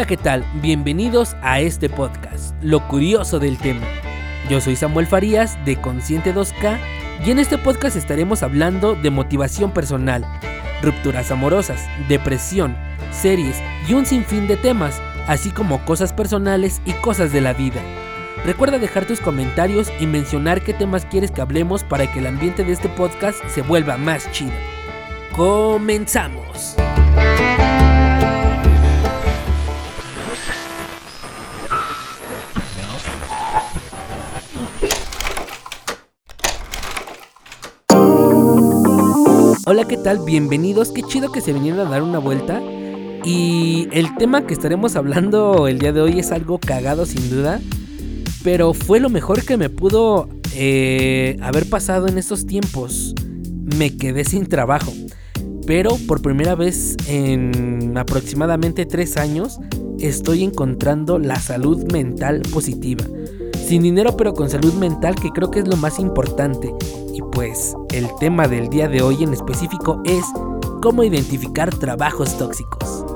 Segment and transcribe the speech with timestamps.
[0.00, 0.46] Hola, ¿qué tal?
[0.62, 3.86] Bienvenidos a este podcast, Lo Curioso del Tema.
[4.48, 6.78] Yo soy Samuel Farías de Consciente 2K
[7.26, 10.24] y en este podcast estaremos hablando de motivación personal,
[10.80, 12.78] rupturas amorosas, depresión,
[13.12, 17.82] series y un sinfín de temas, así como cosas personales y cosas de la vida.
[18.46, 22.64] Recuerda dejar tus comentarios y mencionar qué temas quieres que hablemos para que el ambiente
[22.64, 24.54] de este podcast se vuelva más chido.
[25.36, 26.74] Comenzamos.
[39.72, 40.18] Hola, ¿qué tal?
[40.26, 40.90] Bienvenidos.
[40.90, 42.60] Qué chido que se vinieron a dar una vuelta.
[43.24, 47.60] Y el tema que estaremos hablando el día de hoy es algo cagado sin duda.
[48.42, 53.14] Pero fue lo mejor que me pudo eh, haber pasado en estos tiempos.
[53.76, 54.92] Me quedé sin trabajo.
[55.68, 59.60] Pero por primera vez en aproximadamente tres años
[60.00, 63.04] estoy encontrando la salud mental positiva.
[63.54, 66.74] Sin dinero pero con salud mental que creo que es lo más importante.
[67.40, 70.22] Pues el tema del día de hoy en específico es
[70.82, 73.06] cómo identificar trabajos tóxicos.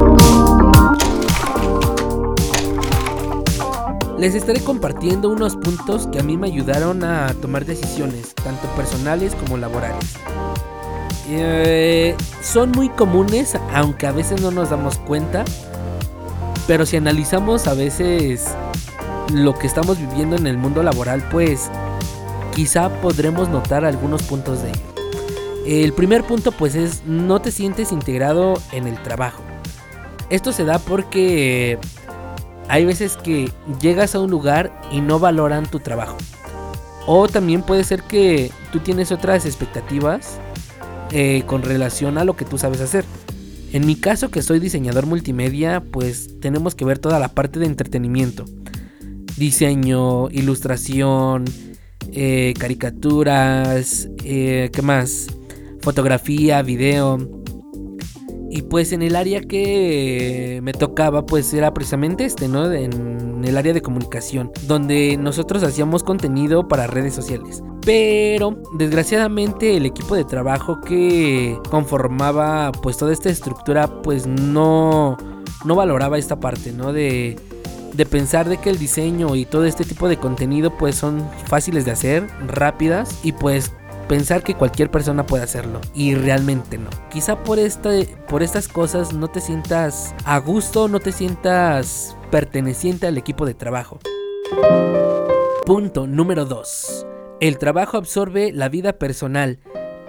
[4.17, 9.35] Les estaré compartiendo unos puntos que a mí me ayudaron a tomar decisiones, tanto personales
[9.35, 10.15] como laborales.
[11.29, 15.45] Eh, son muy comunes, aunque a veces no nos damos cuenta,
[16.67, 18.47] pero si analizamos a veces
[19.35, 21.71] lo que estamos viviendo en el mundo laboral, pues
[22.55, 24.81] quizá podremos notar algunos puntos de ello.
[25.67, 29.43] El primer punto pues es no te sientes integrado en el trabajo.
[30.31, 31.79] Esto se da porque
[32.69, 36.17] hay veces que llegas a un lugar y no valoran tu trabajo.
[37.07, 40.39] O también puede ser que tú tienes otras expectativas
[41.11, 43.05] eh, con relación a lo que tú sabes hacer.
[43.73, 47.67] En mi caso que soy diseñador multimedia, pues tenemos que ver toda la parte de
[47.67, 48.45] entretenimiento.
[49.37, 51.45] Diseño, ilustración,
[52.13, 55.27] eh, caricaturas, eh, ¿qué más?
[55.81, 57.19] Fotografía, video
[58.55, 62.71] y pues en el área que me tocaba, pues era precisamente este, ¿no?
[62.73, 67.65] En el área de comunicación, donde nosotros hacíamos contenido para redes sociales.
[67.85, 75.17] Pero desgraciadamente el equipo de trabajo que conformaba pues toda esta estructura pues no,
[75.65, 76.93] no valoraba esta parte, ¿no?
[76.93, 77.37] De,
[77.95, 81.85] de pensar de que el diseño y todo este tipo de contenido pues son fáciles
[81.85, 83.73] de hacer, rápidas y pues
[84.09, 86.91] pensar que cualquier persona puede hacerlo y realmente no.
[87.11, 93.07] Quizá por este, por estas cosas no te sientas a gusto, no te sientas perteneciente
[93.07, 93.99] al equipo de trabajo.
[95.65, 97.07] Punto número 2.
[97.41, 99.59] El trabajo absorbe la vida personal.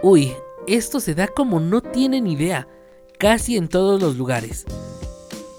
[0.04, 0.34] Uy,
[0.68, 2.68] esto se da como no tienen idea,
[3.18, 4.66] casi en todos los lugares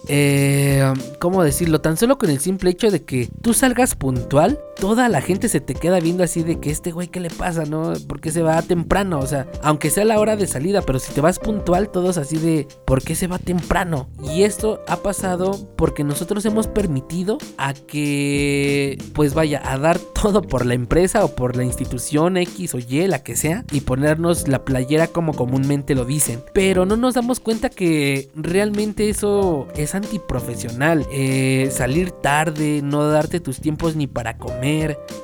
[0.08, 1.80] eh, ¿cómo decirlo?
[1.80, 5.60] Tan solo con el simple hecho de que tú salgas puntual, toda la gente se
[5.60, 7.64] te queda viendo así de que este güey, ¿qué le pasa?
[7.64, 7.94] ¿No?
[8.06, 9.18] ¿Por qué se va temprano?
[9.18, 12.36] O sea, aunque sea la hora de salida, pero si te vas puntual, todos así
[12.36, 14.08] de, ¿por qué se va temprano?
[14.22, 20.42] Y esto ha pasado porque nosotros hemos permitido a que, pues vaya, a dar todo
[20.42, 24.48] por la empresa o por la institución X o Y, la que sea, y ponernos
[24.48, 26.42] la playera como comúnmente lo dicen.
[26.52, 31.06] Pero no nos damos cuenta que realmente eso es antiprofesional.
[31.10, 34.65] Eh, salir tarde, no darte tus tiempos ni para comer.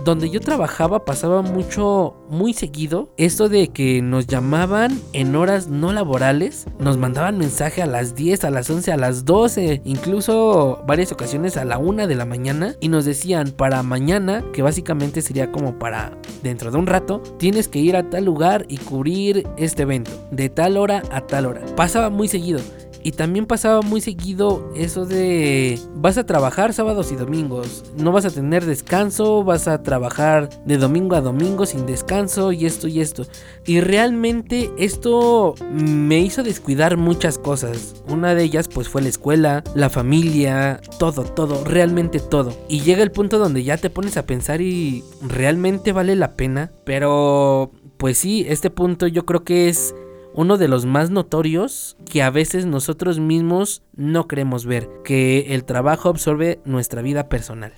[0.04, 5.92] Donde yo trabajaba pasaba mucho, muy seguido, esto de que nos llamaban en horas no
[5.92, 11.12] laborales, nos mandaban mensaje a las 10, a las 11, a las 12, incluso varias
[11.12, 15.50] ocasiones a la 1 de la mañana y nos decían para mañana, que básicamente sería
[15.50, 19.82] como para dentro de un rato, tienes que ir a tal lugar y cubrir este
[19.82, 21.62] evento, de tal hora a tal hora.
[21.76, 22.60] Pasaba muy seguido.
[23.02, 28.24] Y también pasaba muy seguido eso de vas a trabajar sábados y domingos, no vas
[28.24, 33.00] a tener descanso, vas a trabajar de domingo a domingo sin descanso y esto y
[33.00, 33.26] esto.
[33.66, 38.02] Y realmente esto me hizo descuidar muchas cosas.
[38.08, 42.52] Una de ellas pues fue la escuela, la familia, todo, todo, realmente todo.
[42.68, 46.72] Y llega el punto donde ya te pones a pensar y realmente vale la pena.
[46.84, 49.94] Pero pues sí, este punto yo creo que es
[50.34, 55.64] uno de los más notorios que a veces nosotros mismos no queremos ver, que el
[55.64, 57.74] trabajo absorbe nuestra vida personal.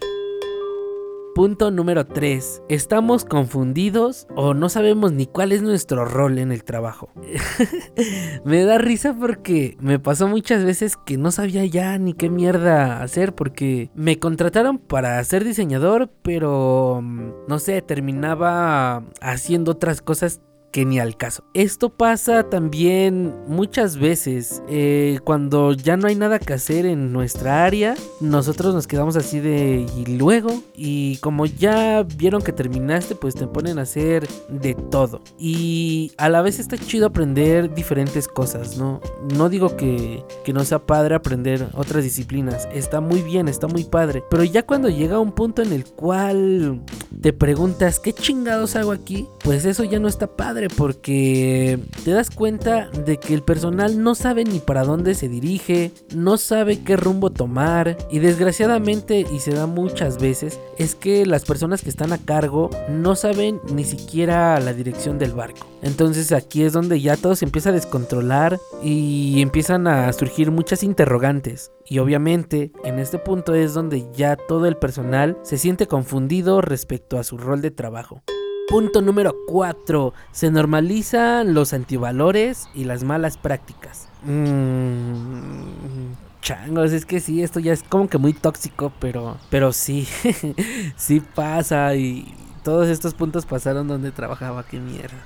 [1.34, 2.62] Punto número 3.
[2.68, 7.10] Estamos confundidos o no sabemos ni cuál es nuestro rol en el trabajo.
[8.44, 13.02] me da risa porque me pasó muchas veces que no sabía ya ni qué mierda
[13.02, 20.40] hacer porque me contrataron para ser diseñador, pero mm, no sé, terminaba haciendo otras cosas
[20.74, 21.44] que ni al caso.
[21.54, 27.64] Esto pasa también muchas veces eh, cuando ya no hay nada que hacer en nuestra
[27.64, 33.36] área, nosotros nos quedamos así de y luego y como ya vieron que terminaste, pues
[33.36, 35.20] te ponen a hacer de todo.
[35.38, 39.00] Y a la vez está chido aprender diferentes cosas, ¿no?
[39.32, 43.84] No digo que, que no sea padre aprender otras disciplinas, está muy bien, está muy
[43.84, 46.82] padre, pero ya cuando llega un punto en el cual
[47.22, 49.28] te preguntas, ¿qué chingados hago aquí?
[49.44, 54.14] Pues eso ya no está padre porque te das cuenta de que el personal no
[54.14, 59.52] sabe ni para dónde se dirige, no sabe qué rumbo tomar y desgraciadamente, y se
[59.52, 64.58] da muchas veces, es que las personas que están a cargo no saben ni siquiera
[64.60, 65.66] la dirección del barco.
[65.82, 70.82] Entonces aquí es donde ya todo se empieza a descontrolar y empiezan a surgir muchas
[70.82, 71.70] interrogantes.
[71.86, 77.18] Y obviamente en este punto es donde ya todo el personal se siente confundido respecto
[77.18, 78.22] a su rol de trabajo.
[78.68, 80.14] Punto número 4.
[80.32, 84.08] Se normalizan los antivalores y las malas prácticas.
[84.24, 90.08] Mmm, changos, es que sí, esto ya es como que muy tóxico, pero, pero sí,
[90.96, 95.18] sí pasa y todos estos puntos pasaron donde trabajaba, qué mierda.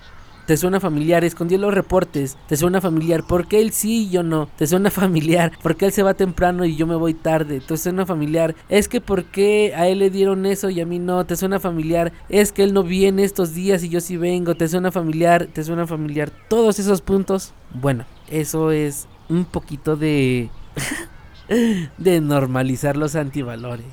[0.48, 2.38] Te suena familiar, escondió los reportes.
[2.46, 4.48] Te suena familiar, porque él sí y yo no.
[4.56, 7.60] Te suena familiar, porque él se va temprano y yo me voy tarde.
[7.60, 11.26] Te suena familiar, es que porque a él le dieron eso y a mí no.
[11.26, 14.54] Te suena familiar, es que él no viene estos días y yo sí vengo.
[14.54, 16.32] Te suena familiar, te suena familiar.
[16.48, 20.48] Todos esos puntos, bueno, eso es un poquito de...
[21.98, 23.84] de normalizar los antivalores.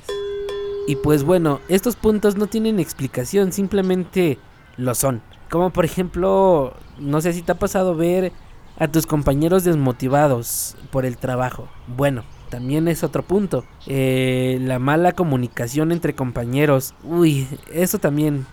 [0.88, 4.38] Y pues bueno, estos puntos no tienen explicación, simplemente
[4.78, 5.20] lo son.
[5.50, 8.32] Como por ejemplo, no sé si te ha pasado ver
[8.78, 11.68] a tus compañeros desmotivados por el trabajo.
[11.86, 13.64] Bueno, también es otro punto.
[13.86, 16.94] Eh, la mala comunicación entre compañeros.
[17.04, 18.46] Uy, eso también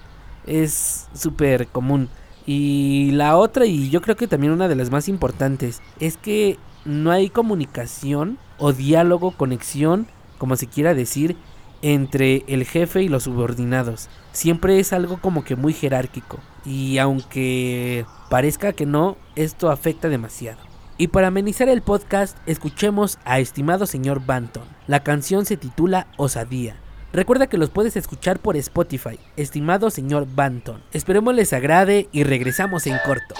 [0.45, 2.09] es súper común.
[2.45, 6.57] Y la otra, y yo creo que también una de las más importantes, es que
[6.85, 10.07] no hay comunicación o diálogo, conexión,
[10.37, 11.37] como se quiera decir,
[11.83, 14.09] entre el jefe y los subordinados.
[14.31, 16.39] Siempre es algo como que muy jerárquico.
[16.65, 20.59] Y aunque parezca que no, esto afecta demasiado.
[20.97, 24.63] Y para amenizar el podcast, escuchemos a estimado señor Banton.
[24.87, 26.77] La canción se titula Osadía.
[27.11, 30.83] Recuerda que los puedes escuchar por Spotify, estimado señor Banton.
[30.93, 33.35] Esperemos les agrade y regresamos en corto.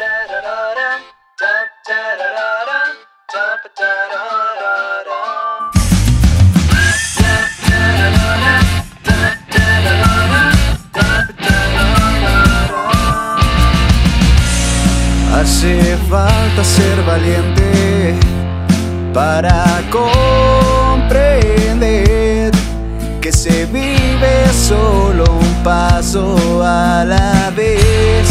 [15.44, 18.16] Hace falta ser valiente
[19.14, 22.54] para comprender
[23.20, 28.26] que se vive solo un paso a la vez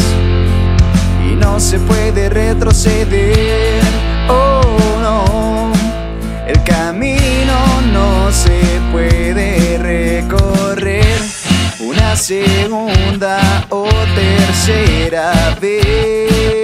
[1.31, 3.83] y no se puede retroceder.
[4.31, 4.63] Oh
[5.03, 5.71] no,
[6.47, 8.59] el camino no se
[8.91, 11.21] puede recorrer
[11.79, 16.62] una segunda o tercera vez.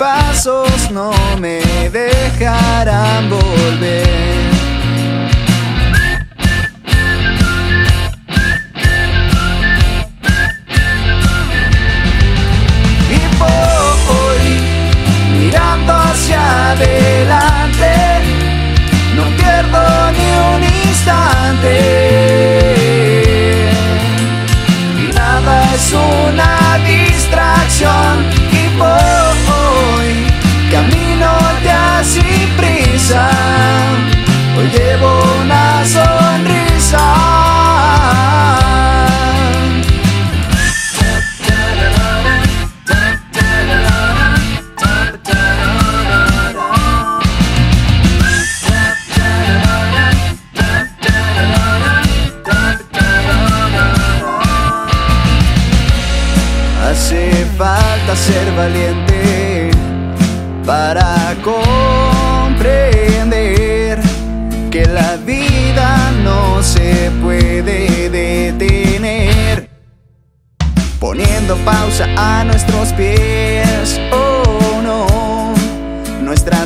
[0.00, 1.60] Pasos no me
[1.90, 4.08] dejarán volver.
[13.10, 13.20] Y
[15.38, 17.92] mirando hacia adelante,
[19.14, 22.49] no pierdo ni un instante.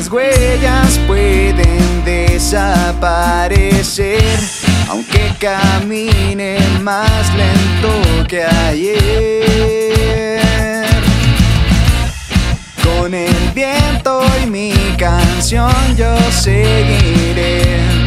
[0.05, 4.19] Nuestras huellas pueden desaparecer,
[4.89, 7.89] aunque camine más lento
[8.27, 9.55] que ayer
[12.83, 18.04] con el viento y mi canción yo seguiré.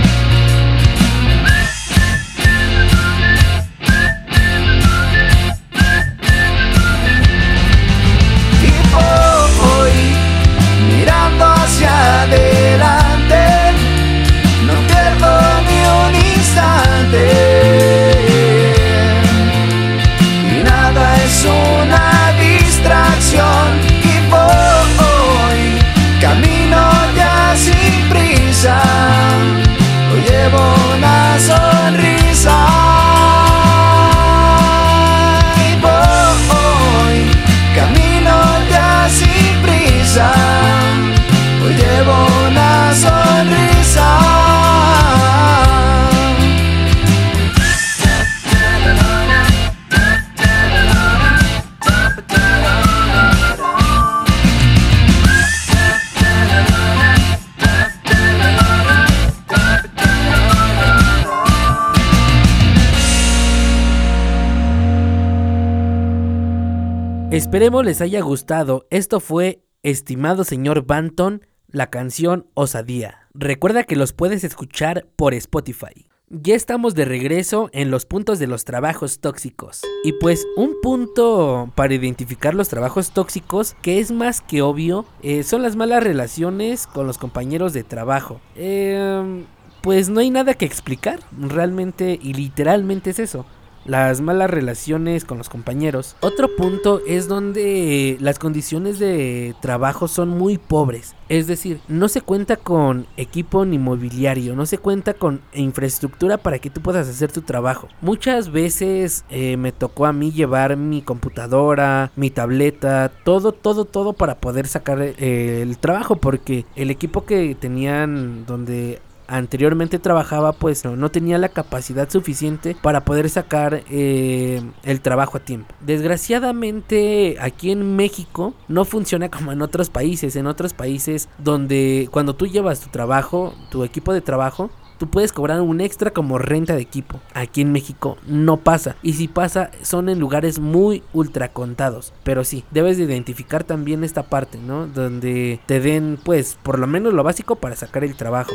[67.49, 68.87] Esperemos les haya gustado.
[68.91, 73.27] Esto fue, estimado señor Banton, la canción Osadía.
[73.33, 76.07] Recuerda que los puedes escuchar por Spotify.
[76.29, 79.81] Ya estamos de regreso en los puntos de los trabajos tóxicos.
[80.05, 85.43] Y pues un punto para identificar los trabajos tóxicos que es más que obvio eh,
[85.43, 88.43] son las malas relaciones con los compañeros de trabajo.
[88.57, 89.47] Em,
[89.81, 93.47] pues no hay nada que explicar, realmente y literalmente es eso
[93.89, 96.15] las malas relaciones con los compañeros.
[96.21, 101.15] Otro punto es donde las condiciones de trabajo son muy pobres.
[101.29, 106.59] Es decir, no se cuenta con equipo ni mobiliario, no se cuenta con infraestructura para
[106.59, 107.89] que tú puedas hacer tu trabajo.
[108.01, 114.13] Muchas veces eh, me tocó a mí llevar mi computadora, mi tableta, todo, todo, todo
[114.13, 120.85] para poder sacar eh, el trabajo porque el equipo que tenían donde anteriormente trabajaba pues
[120.85, 125.75] no, tenía la capacidad suficiente para poder sacar eh, el trabajo a tiempo.
[125.81, 130.35] Desgraciadamente aquí en México no funciona como en otros países.
[130.35, 135.33] En otros países donde cuando tú llevas tu trabajo, tu equipo de trabajo, tú puedes
[135.33, 137.21] cobrar un extra como renta de equipo.
[137.35, 138.97] Aquí en México no pasa.
[139.03, 142.13] Y si pasa, son en lugares muy ultra contados.
[142.25, 144.87] Pero sí, debes de identificar también esta parte, ¿no?
[144.87, 148.53] Donde te den, pues, por lo menos lo básico para sacar el trabajo.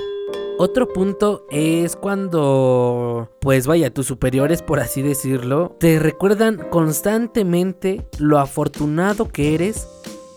[0.59, 8.39] Otro punto es cuando, pues vaya, tus superiores, por así decirlo, te recuerdan constantemente lo
[8.39, 9.87] afortunado que eres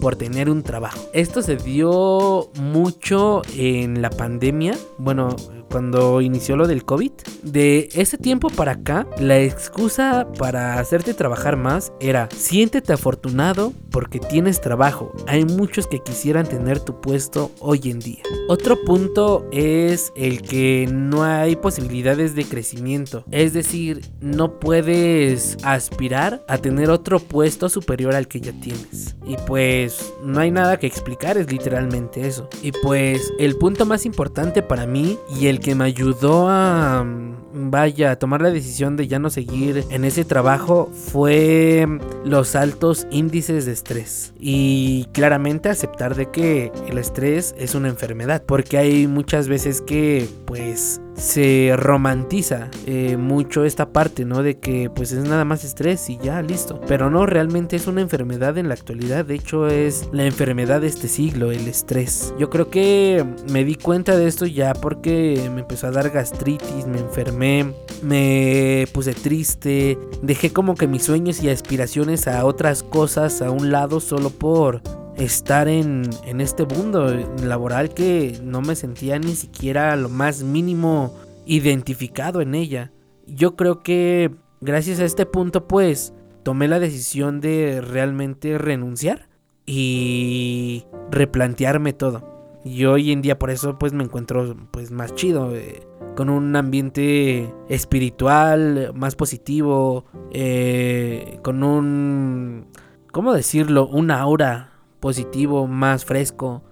[0.01, 0.99] por tener un trabajo.
[1.13, 4.75] Esto se dio mucho en la pandemia.
[4.99, 5.37] Bueno,
[5.71, 7.13] cuando inició lo del COVID.
[7.43, 14.19] De ese tiempo para acá, la excusa para hacerte trabajar más era siéntete afortunado porque
[14.19, 15.13] tienes trabajo.
[15.27, 18.23] Hay muchos que quisieran tener tu puesto hoy en día.
[18.49, 23.25] Otro punto es el que no hay posibilidades de crecimiento.
[23.31, 29.17] Es decir, no puedes aspirar a tener otro puesto superior al que ya tienes.
[29.27, 32.49] Y pues no hay nada que explicar, es literalmente eso.
[32.63, 37.05] Y pues el punto más importante para mí y el que me ayudó a,
[37.53, 41.87] vaya, a tomar la decisión de ya no seguir en ese trabajo fue
[42.25, 44.33] los altos índices de estrés.
[44.39, 48.43] Y claramente aceptar de que el estrés es una enfermedad.
[48.47, 54.43] Porque hay muchas veces que, pues, se romantiza eh, mucho esta parte, ¿no?
[54.43, 56.81] De que pues es nada más estrés y ya, listo.
[56.87, 59.25] Pero no, realmente es una enfermedad en la actualidad.
[59.25, 62.35] De hecho, es la enfermedad de este siglo, el estrés.
[62.39, 66.87] Yo creo que me di cuenta de esto ya porque me empezó a dar gastritis,
[66.87, 73.43] me enfermé, me puse triste, dejé como que mis sueños y aspiraciones a otras cosas
[73.43, 74.83] a un lado solo por
[75.17, 77.09] estar en, en este mundo
[77.43, 81.15] laboral que no me sentía ni siquiera lo más mínimo
[81.47, 82.93] identificado en ella.
[83.27, 84.31] Yo creo que
[84.61, 89.29] gracias a este punto pues tomé la decisión de realmente renunciar
[89.65, 92.37] y replantearme todo.
[92.65, 96.55] Y hoy en día por eso pues me encuentro pues más chido, eh, con un
[96.57, 102.67] ambiente espiritual más positivo, eh, con un,
[103.13, 103.87] ¿cómo decirlo?
[103.87, 106.63] Una aura positivo, más fresco.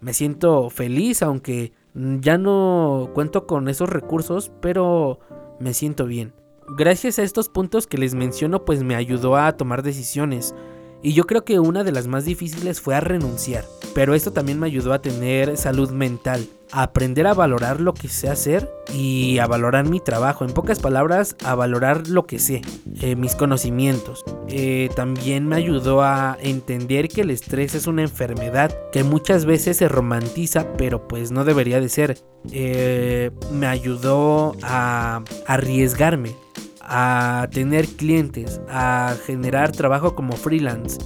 [0.00, 5.20] Me siento feliz, aunque ya no cuento con esos recursos, pero
[5.60, 6.32] me siento bien.
[6.76, 10.54] Gracias a estos puntos que les menciono, pues me ayudó a tomar decisiones.
[11.02, 13.64] Y yo creo que una de las más difíciles fue a renunciar.
[13.94, 18.28] Pero esto también me ayudó a tener salud mental, aprender a valorar lo que sé
[18.28, 20.44] hacer y a valorar mi trabajo.
[20.44, 22.62] En pocas palabras, a valorar lo que sé,
[23.00, 24.24] eh, mis conocimientos.
[24.48, 29.76] Eh, también me ayudó a entender que el estrés es una enfermedad que muchas veces
[29.76, 32.18] se romantiza, pero pues no debería de ser.
[32.50, 36.34] Eh, me ayudó a arriesgarme,
[36.80, 40.98] a tener clientes, a generar trabajo como freelance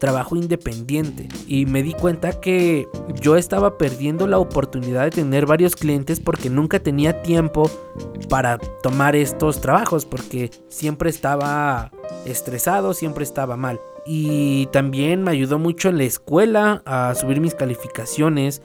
[0.00, 2.88] trabajo independiente y me di cuenta que
[3.20, 7.70] yo estaba perdiendo la oportunidad de tener varios clientes porque nunca tenía tiempo
[8.28, 11.92] para tomar estos trabajos porque siempre estaba
[12.24, 13.78] estresado, siempre estaba mal.
[14.04, 18.62] Y también me ayudó mucho en la escuela a subir mis calificaciones,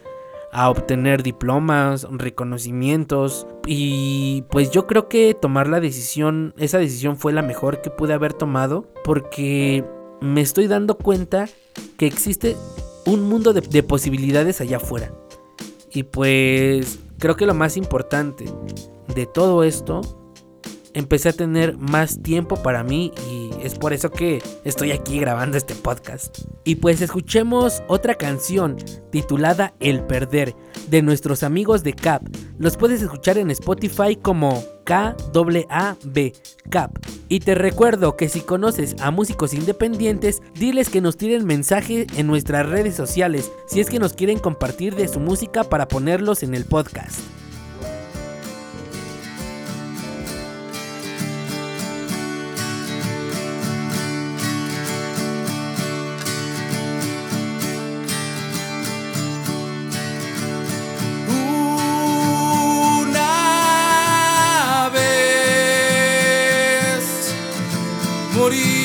[0.51, 7.34] a obtener diplomas, reconocimientos y pues yo creo que tomar la decisión, esa decisión fue
[7.34, 9.84] la mejor que pude haber tomado porque
[10.25, 11.48] me estoy dando cuenta
[11.98, 12.58] que existe
[13.05, 15.13] un mundo de, posibilidades allá afuera.
[15.94, 18.46] Y pues creo que lo más importante
[19.13, 20.01] de todo esto
[20.94, 25.58] empecé a tener más tiempo para mí y es por eso que estoy aquí grabando
[25.58, 26.40] este podcast.
[26.64, 28.78] Y pues escuchemos otra canción
[29.12, 30.56] titulada El Perder
[30.88, 32.22] de nuestros amigos de Cap.
[32.60, 36.34] Los puedes escuchar en Spotify como KAAB
[36.70, 36.92] Cap.
[37.28, 42.28] Y te recuerdo que si conoces a músicos independientes, diles que nos tiren mensaje en
[42.28, 46.54] nuestras redes sociales si es que nos quieren compartir de su música para ponerlos en
[46.54, 47.20] el podcast.
[68.36, 68.85] morir.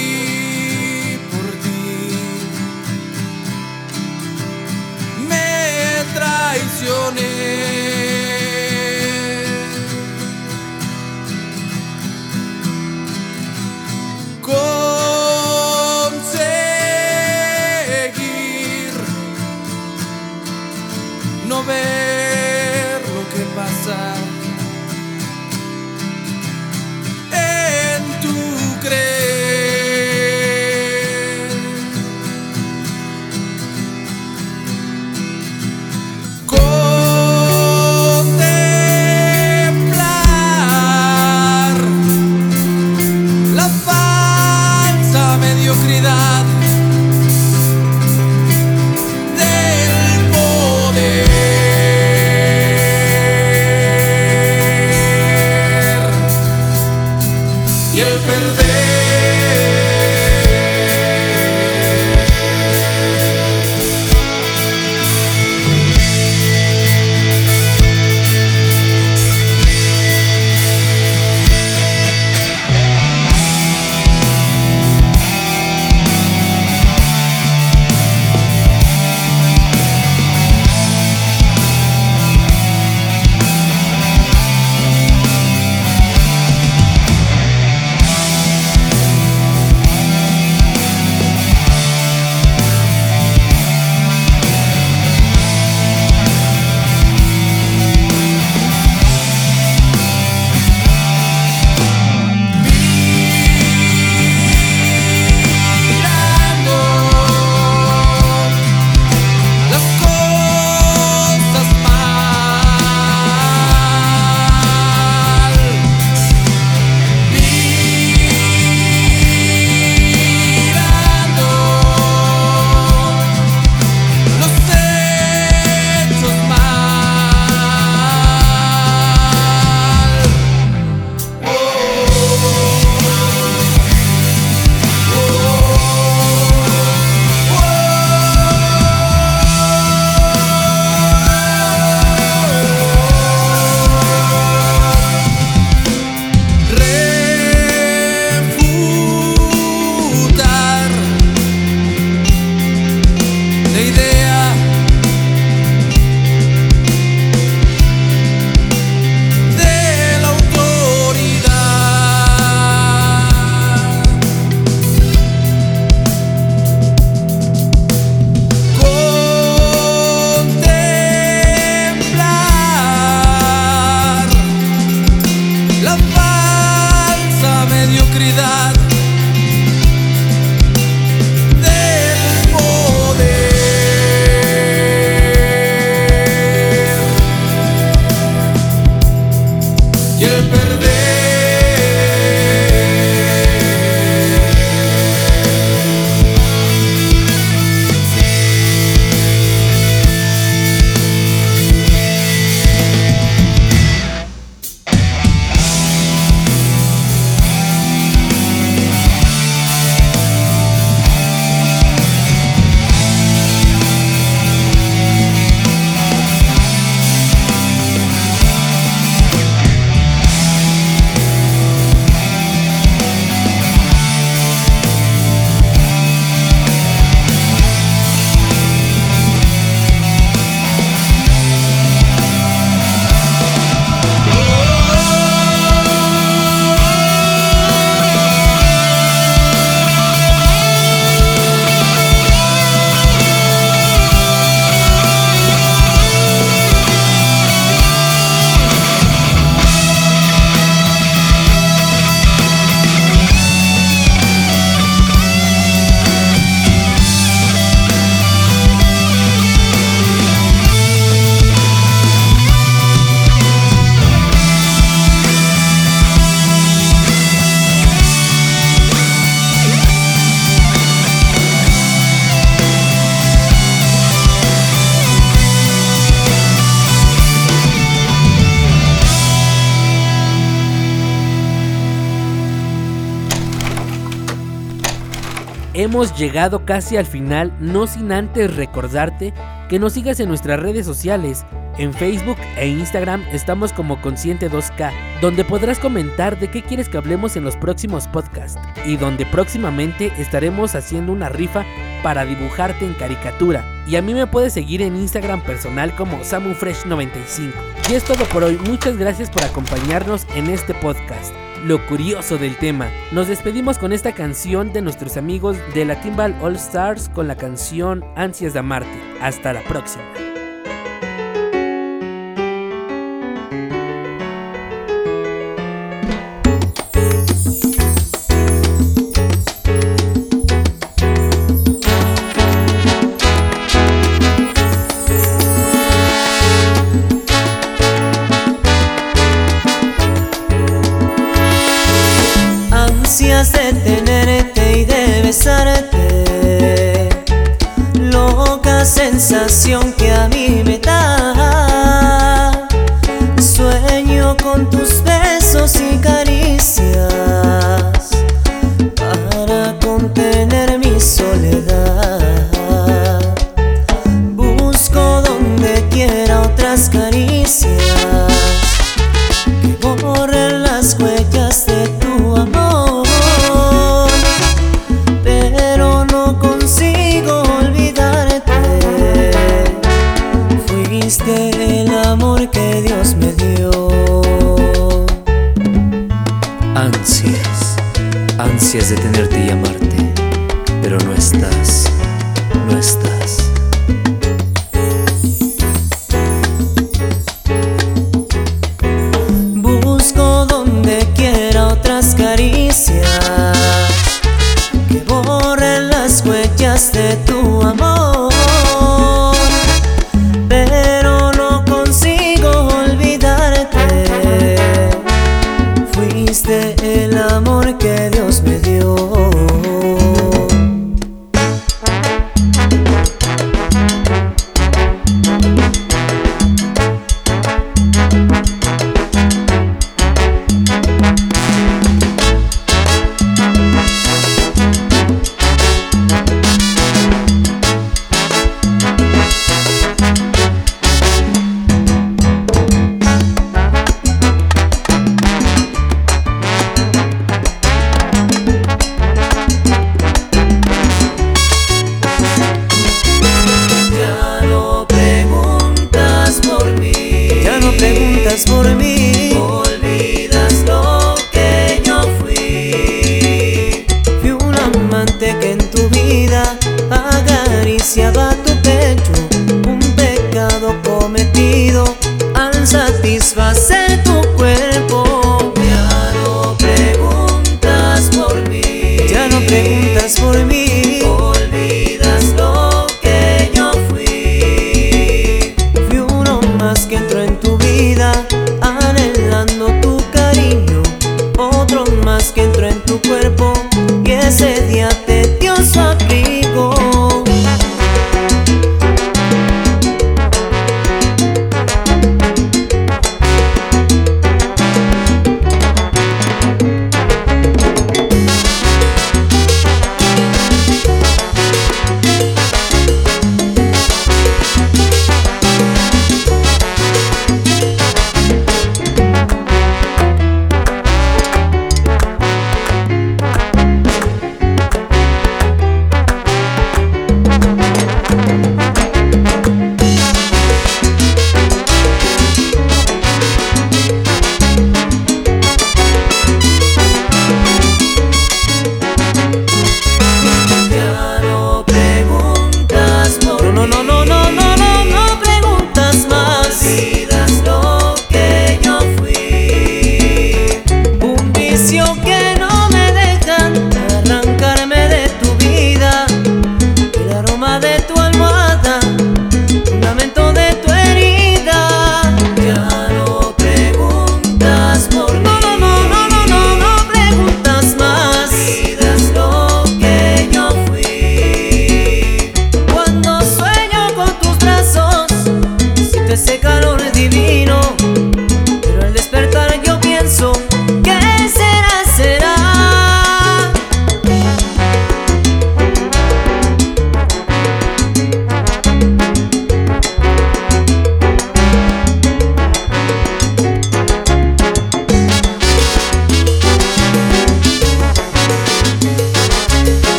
[285.91, 289.35] Hemos llegado casi al final, no sin antes recordarte
[289.69, 291.45] que nos sigas en nuestras redes sociales.
[291.79, 296.97] En Facebook e Instagram estamos como Consciente 2K, donde podrás comentar de qué quieres que
[296.97, 301.65] hablemos en los próximos podcasts y donde próximamente estaremos haciendo una rifa
[302.05, 303.65] para dibujarte en caricatura.
[303.89, 307.51] Y a mí me puedes seguir en Instagram personal como SamuFresh95.
[307.91, 312.57] Y es todo por hoy, muchas gracias por acompañarnos en este podcast lo curioso del
[312.57, 312.91] tema.
[313.13, 317.37] Nos despedimos con esta canción de nuestros amigos de la Timbal All Stars con la
[317.37, 318.99] canción Ansias de Amarte.
[319.21, 320.05] Hasta la próxima.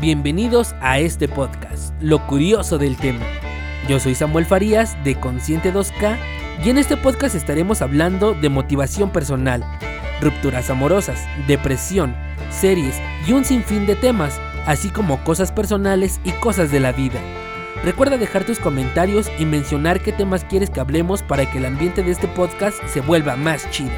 [0.00, 3.26] Bienvenidos a este podcast, Lo Curioso del Tema.
[3.88, 6.16] Yo soy Samuel Farías de Consciente 2K
[6.64, 9.64] y en este podcast estaremos hablando de motivación personal,
[10.20, 12.14] rupturas amorosas, depresión,
[12.48, 12.94] series
[13.26, 17.18] y un sinfín de temas, así como cosas personales y cosas de la vida.
[17.82, 22.04] Recuerda dejar tus comentarios y mencionar qué temas quieres que hablemos para que el ambiente
[22.04, 23.90] de este podcast se vuelva más chido.